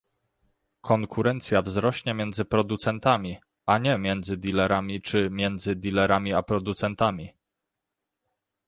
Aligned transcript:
Konkurencja 0.81 1.61
wzrośnie 1.61 2.13
między 2.13 2.45
producentami, 2.45 3.37
a 3.65 3.77
nie 3.77 3.97
między 3.97 4.37
dealerami, 4.37 5.01
czy 5.01 5.29
między 5.31 5.75
dealerami 5.75 6.33
a 6.33 6.43
producentami 6.43 7.33